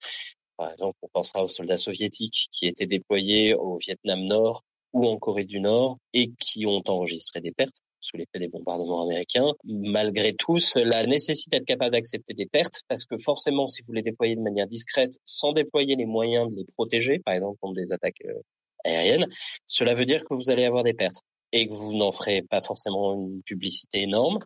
Par 0.56 0.72
exemple, 0.72 0.96
on 1.02 1.08
pensera 1.08 1.44
aux 1.44 1.48
soldats 1.48 1.76
soviétiques 1.76 2.48
qui 2.50 2.66
étaient 2.66 2.86
déployés 2.86 3.54
au 3.54 3.76
Vietnam 3.76 4.24
Nord 4.24 4.62
ou 4.94 5.06
en 5.06 5.18
Corée 5.18 5.44
du 5.44 5.60
Nord 5.60 5.98
et 6.14 6.30
qui 6.38 6.64
ont 6.64 6.82
enregistré 6.86 7.42
des 7.42 7.52
pertes 7.52 7.82
sous 8.02 8.16
l'effet 8.16 8.38
des 8.38 8.48
bombardements 8.48 9.04
américains. 9.04 9.52
Malgré 9.64 10.34
tout, 10.34 10.58
cela 10.58 11.06
nécessite 11.06 11.50
d'être 11.50 11.64
capable 11.64 11.92
d'accepter 11.92 12.34
des 12.34 12.46
pertes 12.46 12.82
parce 12.88 13.04
que 13.04 13.16
forcément, 13.16 13.68
si 13.68 13.82
vous 13.82 13.92
les 13.92 14.02
déployez 14.02 14.36
de 14.36 14.42
manière 14.42 14.66
discrète, 14.66 15.14
sans 15.24 15.52
déployer 15.52 15.96
les 15.96 16.06
moyens 16.06 16.50
de 16.50 16.56
les 16.56 16.66
protéger, 16.76 17.20
par 17.20 17.34
exemple 17.34 17.58
contre 17.60 17.74
des 17.74 17.92
attaques 17.92 18.22
euh, 18.26 18.42
aériennes, 18.84 19.26
cela 19.66 19.94
veut 19.94 20.04
dire 20.04 20.24
que 20.24 20.34
vous 20.34 20.50
allez 20.50 20.64
avoir 20.64 20.84
des 20.84 20.94
pertes 20.94 21.22
et 21.52 21.68
que 21.68 21.74
vous 21.74 21.94
n'en 21.94 22.12
ferez 22.12 22.42
pas 22.42 22.60
forcément 22.60 23.14
une 23.14 23.42
publicité 23.42 24.02
énorme 24.02 24.38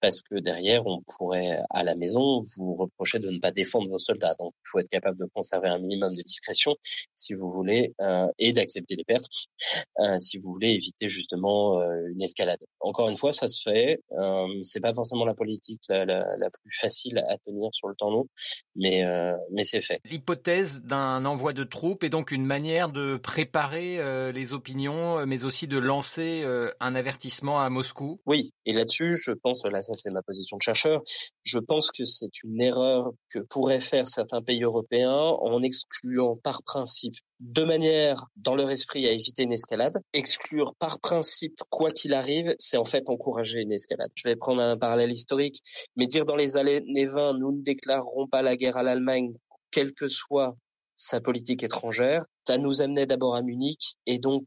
parce 0.00 0.22
que 0.22 0.36
derrière, 0.38 0.86
on 0.86 1.02
pourrait 1.16 1.58
à 1.70 1.84
la 1.84 1.94
maison 1.94 2.40
vous 2.56 2.74
reprocher 2.74 3.18
de 3.18 3.30
ne 3.30 3.38
pas 3.38 3.50
défendre 3.50 3.88
vos 3.88 3.98
soldats. 3.98 4.34
Donc, 4.38 4.54
il 4.56 4.68
faut 4.70 4.78
être 4.78 4.88
capable 4.88 5.18
de 5.18 5.26
conserver 5.34 5.68
un 5.68 5.78
minimum 5.78 6.14
de 6.14 6.22
discrétion, 6.22 6.76
si 7.14 7.34
vous 7.34 7.50
voulez, 7.50 7.94
euh, 8.00 8.26
et 8.38 8.52
d'accepter 8.52 8.96
les 8.96 9.04
pertes, 9.04 9.28
euh, 10.00 10.18
si 10.18 10.38
vous 10.38 10.52
voulez 10.52 10.70
éviter 10.70 11.08
justement 11.08 11.80
euh, 11.80 12.06
une 12.12 12.22
escalade. 12.22 12.60
Encore 12.80 13.08
une 13.08 13.16
fois, 13.16 13.32
ça 13.32 13.48
se 13.48 13.62
fait. 13.62 14.00
C'est 14.62 14.80
pas 14.80 14.94
forcément 14.94 15.24
la 15.24 15.34
politique 15.34 15.82
la, 15.88 16.04
la, 16.04 16.36
la, 16.36 16.50
plus 16.50 16.76
facile 16.78 17.18
à 17.18 17.36
tenir 17.38 17.68
sur 17.72 17.88
le 17.88 17.94
temps 17.94 18.10
long, 18.10 18.26
mais 18.74 19.04
mais 19.52 19.64
c'est 19.64 19.80
fait. 19.80 20.00
L'hypothèse 20.04 20.80
d'un 20.82 21.24
envoi 21.24 21.52
de 21.52 21.64
troupes 21.64 22.04
est 22.04 22.10
donc 22.10 22.30
une 22.30 22.44
manière 22.44 22.88
de 22.88 23.16
préparer 23.16 24.32
les 24.32 24.52
opinions, 24.52 25.24
mais 25.26 25.44
aussi 25.44 25.66
de 25.66 25.78
lancer 25.78 26.44
un 26.80 26.94
avertissement 26.94 27.60
à 27.60 27.70
Moscou. 27.70 28.20
Oui, 28.26 28.52
et 28.66 28.72
là-dessus, 28.72 29.16
je 29.16 29.32
pense 29.32 29.64
là 29.64 29.82
ça 29.94 30.02
c'est 30.02 30.12
ma 30.12 30.22
position 30.22 30.56
de 30.56 30.62
chercheur, 30.62 31.02
je 31.42 31.58
pense 31.58 31.90
que 31.90 32.04
c'est 32.04 32.42
une 32.42 32.60
erreur 32.60 33.12
que 33.28 33.40
pourraient 33.40 33.80
faire 33.80 34.08
certains 34.08 34.42
pays 34.42 34.62
européens 34.62 35.12
en 35.12 35.62
excluant 35.62 36.36
par 36.36 36.62
principe, 36.62 37.16
de 37.40 37.64
manière 37.64 38.26
dans 38.36 38.54
leur 38.54 38.70
esprit 38.70 39.06
à 39.06 39.12
éviter 39.12 39.42
une 39.42 39.52
escalade, 39.52 39.98
exclure 40.12 40.74
par 40.78 41.00
principe 41.00 41.58
quoi 41.70 41.90
qu'il 41.90 42.14
arrive, 42.14 42.54
c'est 42.58 42.76
en 42.76 42.84
fait 42.84 43.08
encourager 43.08 43.60
une 43.60 43.72
escalade. 43.72 44.10
Je 44.14 44.28
vais 44.28 44.36
prendre 44.36 44.62
un 44.62 44.76
parallèle 44.76 45.12
historique, 45.12 45.60
mais 45.96 46.06
dire 46.06 46.24
dans 46.24 46.36
les 46.36 46.56
années 46.56 46.82
20, 47.06 47.34
nous 47.38 47.52
ne 47.52 47.62
déclarerons 47.62 48.26
pas 48.26 48.42
la 48.42 48.56
guerre 48.56 48.76
à 48.76 48.82
l'Allemagne, 48.82 49.34
quelle 49.70 49.92
que 49.92 50.08
soit 50.08 50.56
sa 50.94 51.20
politique 51.20 51.62
étrangère, 51.62 52.24
ça 52.46 52.58
nous 52.58 52.82
amenait 52.82 53.06
d'abord 53.06 53.34
à 53.34 53.42
Munich 53.42 53.94
et 54.06 54.18
donc 54.18 54.44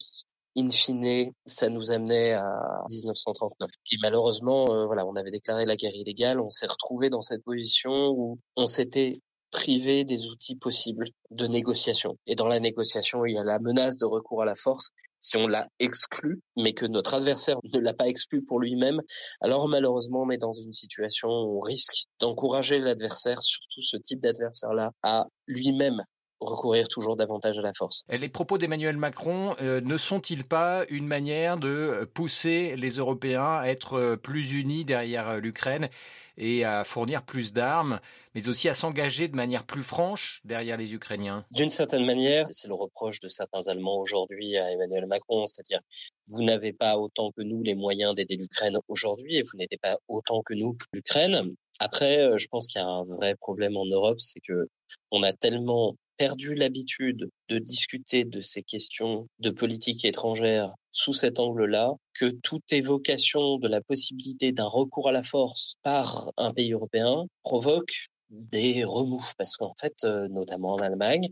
in 0.55 0.69
fine, 0.69 1.31
ça 1.45 1.69
nous 1.69 1.91
amenait 1.91 2.33
à 2.33 2.83
1939. 2.89 3.69
Et 3.91 3.97
malheureusement, 4.01 4.73
euh, 4.73 4.85
voilà, 4.85 5.05
on 5.05 5.15
avait 5.15 5.31
déclaré 5.31 5.65
la 5.65 5.75
guerre 5.75 5.95
illégale, 5.95 6.39
on 6.39 6.49
s'est 6.49 6.67
retrouvé 6.67 7.09
dans 7.09 7.21
cette 7.21 7.43
position 7.43 8.09
où 8.09 8.39
on 8.55 8.65
s'était 8.65 9.19
privé 9.53 10.03
des 10.03 10.29
outils 10.29 10.55
possibles 10.55 11.07
de 11.29 11.45
négociation. 11.47 12.17
Et 12.25 12.35
dans 12.35 12.47
la 12.47 12.59
négociation, 12.59 13.23
il 13.25 13.35
y 13.35 13.37
a 13.37 13.43
la 13.43 13.59
menace 13.59 13.97
de 13.97 14.05
recours 14.05 14.41
à 14.41 14.45
la 14.45 14.55
force. 14.55 14.89
Si 15.19 15.37
on 15.37 15.47
l'a 15.47 15.67
exclu, 15.79 16.41
mais 16.57 16.73
que 16.73 16.87
notre 16.87 17.13
adversaire 17.13 17.57
ne 17.71 17.79
l'a 17.79 17.93
pas 17.93 18.07
exclu 18.07 18.43
pour 18.43 18.59
lui-même, 18.59 18.99
alors 19.41 19.69
malheureusement, 19.69 20.23
on 20.23 20.31
est 20.31 20.39
dans 20.39 20.51
une 20.51 20.71
situation 20.71 21.29
où 21.29 21.57
on 21.57 21.59
risque 21.59 22.07
d'encourager 22.19 22.79
l'adversaire, 22.79 23.41
surtout 23.43 23.81
ce 23.81 23.95
type 23.97 24.21
d'adversaire-là, 24.21 24.91
à 25.03 25.27
lui-même 25.47 26.03
recourir 26.49 26.87
toujours 26.89 27.15
davantage 27.15 27.59
à 27.59 27.61
la 27.61 27.73
force. 27.73 28.03
Les 28.09 28.29
propos 28.29 28.57
d'Emmanuel 28.57 28.97
Macron 28.97 29.55
euh, 29.61 29.81
ne 29.81 29.97
sont-ils 29.97 30.43
pas 30.43 30.85
une 30.89 31.07
manière 31.07 31.57
de 31.57 32.09
pousser 32.13 32.75
les 32.75 32.91
Européens 32.91 33.57
à 33.61 33.67
être 33.67 34.15
plus 34.15 34.53
unis 34.53 34.85
derrière 34.85 35.37
l'Ukraine 35.37 35.89
et 36.37 36.65
à 36.65 36.83
fournir 36.83 37.23
plus 37.23 37.53
d'armes, 37.53 37.99
mais 38.33 38.47
aussi 38.47 38.67
à 38.69 38.73
s'engager 38.73 39.27
de 39.27 39.35
manière 39.35 39.65
plus 39.65 39.83
franche 39.83 40.41
derrière 40.43 40.77
les 40.77 40.93
Ukrainiens? 40.93 41.45
D'une 41.51 41.69
certaine 41.69 42.05
manière, 42.05 42.47
c'est 42.51 42.67
le 42.67 42.73
reproche 42.73 43.19
de 43.19 43.27
certains 43.27 43.67
Allemands 43.67 43.99
aujourd'hui 43.99 44.57
à 44.57 44.71
Emmanuel 44.71 45.05
Macron, 45.05 45.45
c'est-à-dire 45.45 45.81
vous 46.27 46.43
n'avez 46.43 46.73
pas 46.73 46.97
autant 46.97 47.31
que 47.31 47.41
nous 47.41 47.61
les 47.61 47.75
moyens 47.75 48.15
d'aider 48.15 48.35
l'Ukraine 48.35 48.77
aujourd'hui 48.87 49.37
et 49.37 49.43
vous 49.43 49.57
n'aidez 49.57 49.77
pas 49.77 49.97
autant 50.07 50.41
que 50.41 50.53
nous 50.53 50.75
l'Ukraine. 50.93 51.53
Après, 51.79 52.19
euh, 52.19 52.37
je 52.37 52.47
pense 52.47 52.67
qu'il 52.67 52.79
y 52.79 52.83
a 52.83 52.87
un 52.87 53.03
vrai 53.03 53.35
problème 53.35 53.77
en 53.77 53.85
Europe, 53.85 54.19
c'est 54.19 54.39
que 54.39 54.67
on 55.11 55.23
a 55.23 55.33
tellement 55.33 55.95
perdu 56.17 56.55
l'habitude 56.55 57.29
de 57.49 57.57
discuter 57.59 58.25
de 58.25 58.41
ces 58.41 58.63
questions 58.63 59.27
de 59.39 59.49
politique 59.49 60.05
étrangère 60.05 60.73
sous 60.91 61.13
cet 61.13 61.39
angle-là, 61.39 61.91
que 62.13 62.25
toute 62.43 62.71
évocation 62.71 63.57
de 63.57 63.67
la 63.67 63.81
possibilité 63.81 64.51
d'un 64.51 64.67
recours 64.67 65.09
à 65.09 65.11
la 65.11 65.23
force 65.23 65.75
par 65.81 66.31
un 66.37 66.53
pays 66.53 66.73
européen 66.73 67.25
provoque 67.41 68.09
des 68.29 68.83
remous 68.83 69.31
parce 69.37 69.57
qu'en 69.57 69.73
fait, 69.79 70.03
euh, 70.03 70.27
notamment 70.29 70.73
en 70.73 70.79
Allemagne, 70.79 71.29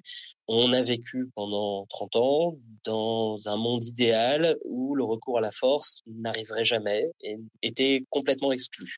on 0.47 0.71
a 0.73 0.81
vécu 0.81 1.29
pendant 1.35 1.85
30 1.87 2.15
ans 2.15 2.57
dans 2.83 3.47
un 3.47 3.57
monde 3.57 3.83
idéal 3.83 4.55
où 4.65 4.95
le 4.95 5.03
recours 5.03 5.39
à 5.39 5.41
la 5.41 5.51
force 5.51 6.01
n'arriverait 6.07 6.65
jamais 6.65 7.05
et 7.21 7.37
était 7.63 8.03
complètement 8.09 8.51
exclu. 8.51 8.97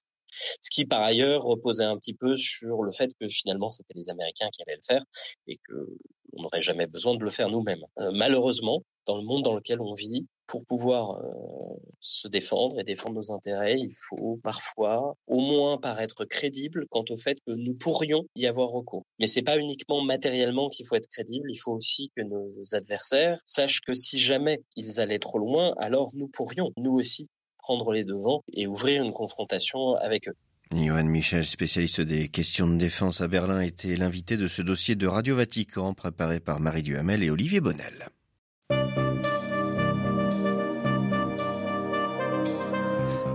Ce 0.62 0.70
qui, 0.70 0.86
par 0.86 1.02
ailleurs, 1.02 1.42
reposait 1.42 1.84
un 1.84 1.98
petit 1.98 2.14
peu 2.14 2.36
sur 2.38 2.84
le 2.84 2.92
fait 2.92 3.12
que 3.20 3.28
finalement, 3.28 3.70
c'était 3.70 3.94
les 3.96 4.10
Américains 4.10 4.50
qui 4.52 4.62
allaient 4.64 4.78
le 4.78 4.86
faire 4.86 5.04
et 5.48 5.58
que 5.58 5.98
on 6.36 6.42
n'aurait 6.42 6.62
jamais 6.62 6.88
besoin 6.88 7.16
de 7.16 7.24
le 7.24 7.30
faire 7.30 7.50
nous-mêmes. 7.50 7.86
Euh, 8.00 8.12
malheureusement, 8.14 8.84
dans 9.06 9.18
le 9.18 9.24
monde 9.24 9.44
dans 9.44 9.56
lequel 9.56 9.82
on 9.82 9.94
vit, 9.94 10.26
pour 10.48 10.66
pouvoir 10.66 11.22
euh, 11.22 11.80
se 12.00 12.28
défendre 12.28 12.80
et 12.80 12.84
défendre 12.84 13.16
nos 13.16 13.32
intérêts, 13.32 13.80
il 13.80 13.94
faut 13.96 14.40
parfois 14.44 15.16
au 15.28 15.40
moins 15.40 15.78
paraître 15.78 16.26
crédible 16.26 16.86
quant 16.90 17.06
au 17.10 17.16
fait 17.16 17.40
que 17.46 17.54
nous 17.54 17.74
pourrions 17.74 18.26
y 18.36 18.46
avoir 18.46 18.70
recours. 18.70 19.06
Mais 19.20 19.28
c'est 19.28 19.42
pas 19.42 19.58
uniquement 19.58 20.02
matériellement 20.02 20.70
qu'il 20.70 20.86
faut 20.86 20.96
être 20.96 21.08
crédible, 21.08 21.52
il 21.52 21.58
faut 21.58 21.72
aussi 21.72 22.12
que 22.16 22.22
nos 22.22 22.54
adversaires 22.74 23.40
sachent 23.46 23.82
que 23.82 23.94
si 23.94 24.20
jamais 24.20 24.62
ils 24.76 25.00
allaient 25.00 25.20
trop 25.20 25.40
loin, 25.40 25.74
alors 25.78 26.12
nous 26.14 26.28
pourrions, 26.28 26.72
nous 26.78 26.94
aussi, 26.94 27.30
prendre 27.64 27.94
les 27.94 28.04
devants 28.04 28.44
et 28.54 28.68
ouvrir 28.68 29.04
une 29.04 29.14
confrontation 29.14 29.96
avec 29.96 30.28
eux. 30.28 30.36
Johan 30.72 31.06
Michel, 31.06 31.46
spécialiste 31.46 32.02
des 32.02 32.28
questions 32.28 32.68
de 32.68 32.78
défense 32.78 33.22
à 33.22 33.28
Berlin, 33.28 33.62
était 33.62 33.96
l'invité 33.96 34.38
de 34.38 34.48
ce 34.48 34.62
dossier 34.62 34.96
de 34.96 35.08
Radio 35.08 35.36
Vatican 35.36 35.94
préparé 35.94 36.40
par 36.40 36.60
Marie 36.60 36.84
Duhamel 36.84 37.24
et 37.24 37.30
Olivier 37.30 37.62
Bonnel. 37.62 38.10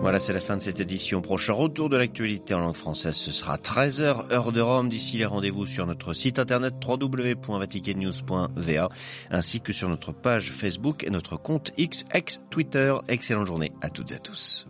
Voilà, 0.09 0.21
c'est 0.21 0.33
la 0.33 0.41
fin 0.41 0.57
de 0.57 0.63
cette 0.63 0.81
édition. 0.81 1.21
Prochain 1.21 1.53
retour 1.53 1.91
de 1.91 1.99
l'actualité 1.99 2.55
en 2.55 2.61
langue 2.61 2.75
française, 2.75 3.15
ce 3.15 3.31
sera 3.31 3.59
13h, 3.59 4.33
heure 4.33 4.53
de 4.53 4.63
Rome. 4.63 4.89
D'ici 4.89 5.19
les 5.19 5.27
rendez-vous 5.27 5.67
sur 5.67 5.87
notre 5.87 6.15
site 6.15 6.39
internet 6.39 6.77
www.vaticannews.va 6.83 8.89
ainsi 9.31 9.61
que 9.61 9.75
sur 9.75 9.91
notre 9.91 10.13
page 10.13 10.51
Facebook 10.51 11.05
et 11.05 11.11
notre 11.11 11.37
compte 11.37 11.75
XX 11.77 12.41
Twitter. 12.49 12.95
Excellente 13.09 13.49
journée 13.49 13.71
à 13.83 13.91
toutes 13.91 14.13
et 14.13 14.15
à 14.15 14.19
tous. 14.19 14.67